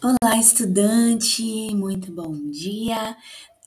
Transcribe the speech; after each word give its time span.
Olá, 0.00 0.38
estudante! 0.38 1.74
Muito 1.74 2.12
bom 2.12 2.32
dia! 2.50 3.16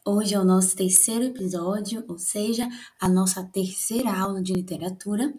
Hoje 0.06 0.34
é 0.34 0.40
o 0.40 0.46
nosso 0.46 0.74
terceiro 0.78 1.26
episódio, 1.26 2.06
ou 2.08 2.18
seja, 2.18 2.70
a 3.02 3.10
nossa 3.10 3.44
terceira 3.44 4.18
aula 4.18 4.42
de 4.42 4.54
literatura. 4.54 5.34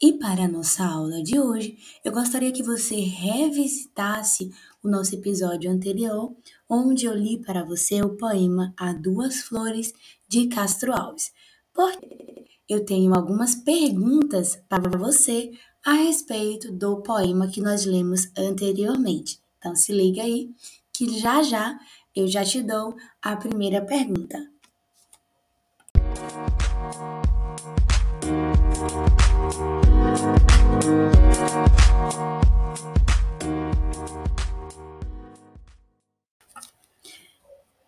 E 0.00 0.14
para 0.14 0.44
a 0.44 0.48
nossa 0.48 0.84
aula 0.84 1.22
de 1.22 1.38
hoje, 1.38 1.76
eu 2.02 2.12
gostaria 2.12 2.50
que 2.50 2.62
você 2.62 2.94
revisitasse 2.94 4.50
o 4.82 4.88
nosso 4.88 5.14
episódio 5.14 5.70
anterior, 5.70 6.34
onde 6.66 7.04
eu 7.04 7.14
li 7.14 7.38
para 7.38 7.62
você 7.62 8.00
o 8.00 8.16
poema 8.16 8.72
A 8.78 8.94
Duas 8.94 9.42
Flores 9.42 9.92
de 10.26 10.46
Castro 10.46 10.94
Alves. 10.94 11.30
Porque 11.74 12.46
eu 12.66 12.86
tenho 12.86 13.14
algumas 13.14 13.54
perguntas 13.54 14.58
para 14.66 14.96
você 14.96 15.52
a 15.84 15.92
respeito 15.92 16.72
do 16.72 17.02
poema 17.02 17.48
que 17.48 17.60
nós 17.60 17.84
lemos 17.84 18.30
anteriormente. 18.34 19.41
Então 19.62 19.76
se 19.76 19.92
liga 19.92 20.24
aí 20.24 20.52
que 20.92 21.20
já 21.20 21.40
já 21.40 21.78
eu 22.16 22.26
já 22.26 22.44
te 22.44 22.60
dou 22.64 22.96
a 23.22 23.36
primeira 23.36 23.80
pergunta. 23.80 24.50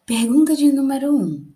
Pergunta 0.07 0.55
de 0.55 0.71
número 0.71 1.11
1. 1.11 1.25
Um. 1.25 1.53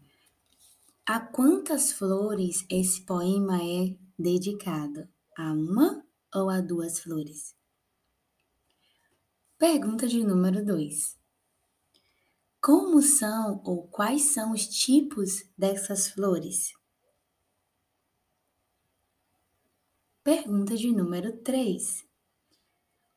A 1.07 1.21
quantas 1.21 1.93
flores 1.93 2.67
esse 2.69 3.03
poema 3.03 3.63
é 3.63 3.95
dedicado? 4.19 5.07
A 5.37 5.53
uma 5.53 6.03
ou 6.35 6.51
a 6.51 6.61
duas 6.61 6.99
flores? 6.99 7.55
Pergunta 9.59 10.07
de 10.07 10.23
número 10.23 10.65
2. 10.65 11.19
Como 12.63 13.03
são 13.03 13.61
ou 13.65 13.89
quais 13.89 14.33
são 14.33 14.53
os 14.53 14.69
tipos 14.69 15.43
dessas 15.59 16.07
flores? 16.07 16.73
Pergunta 20.23 20.77
de 20.77 20.93
número 20.93 21.43
3. 21.43 22.07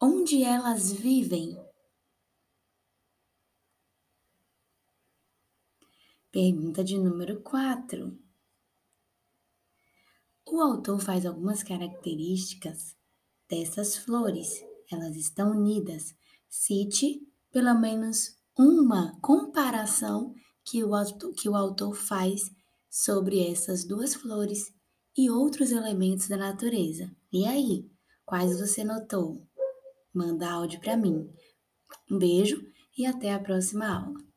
Onde 0.02 0.42
elas 0.44 0.92
vivem? 0.92 1.56
Pergunta 6.32 6.84
de 6.84 6.98
número 6.98 7.40
4. 7.44 8.20
O 10.48 10.60
autor 10.60 11.00
faz 11.00 11.24
algumas 11.24 11.62
características 11.62 12.98
dessas 13.48 13.96
flores. 13.96 14.60
Elas 14.92 15.16
estão 15.16 15.52
unidas 15.52 16.20
Cite 16.54 17.18
pelo 17.50 17.74
menos 17.80 18.36
uma 18.58 19.18
comparação 19.22 20.36
que 20.66 20.84
o, 20.84 20.94
autor, 20.94 21.34
que 21.34 21.48
o 21.48 21.56
autor 21.56 21.96
faz 21.96 22.42
sobre 22.90 23.40
essas 23.50 23.86
duas 23.86 24.14
flores 24.14 24.66
e 25.18 25.30
outros 25.30 25.72
elementos 25.72 26.28
da 26.28 26.36
natureza. 26.36 27.10
E 27.32 27.46
aí, 27.46 27.90
quais 28.26 28.60
você 28.60 28.84
notou? 28.84 29.48
Manda 30.14 30.52
áudio 30.52 30.82
para 30.82 30.98
mim. 30.98 31.26
Um 32.12 32.18
beijo 32.20 32.62
e 32.98 33.06
até 33.06 33.34
a 33.34 33.40
próxima 33.40 33.88
aula. 33.88 34.31